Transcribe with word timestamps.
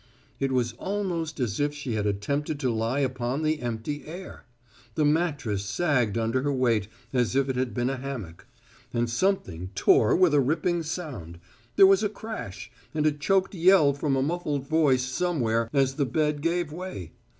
It 0.39 0.51
was 0.51 0.73
almost 0.79 1.39
as 1.39 1.59
if 1.59 1.75
she 1.75 1.93
had 1.93 2.07
attempted 2.07 2.59
to 2.61 2.71
lie 2.71 3.01
upon 3.01 3.43
the 3.43 3.59
empty 3.61 4.03
air: 4.07 4.45
the 4.95 5.05
mattress 5.05 5.63
sagged 5.63 6.17
under 6.17 6.41
her 6.41 6.51
weight 6.51 6.87
as 7.13 7.35
if 7.35 7.47
it 7.49 7.55
had 7.55 7.71
been 7.75 7.91
a 7.91 7.97
hammock; 7.97 8.47
and 8.95 9.07
something 9.07 9.69
tore 9.75 10.15
with 10.15 10.33
a 10.33 10.39
ripping 10.41 10.81
sound. 10.81 11.39
There 11.75 11.85
was 11.85 12.01
a 12.01 12.09
crash, 12.09 12.71
and 12.95 13.05
a 13.05 13.11
choked 13.11 13.53
yell 13.53 13.93
from 13.93 14.15
a 14.15 14.23
muffled 14.23 14.65
voice 14.65 15.03
somewhere, 15.03 15.69
as 15.71 15.93
the 15.93 16.07
bed 16.07 16.41
gave 16.41 16.71
way. 16.71 17.11